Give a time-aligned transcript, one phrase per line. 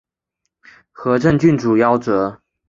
[0.91, 2.41] 和政郡主夭折。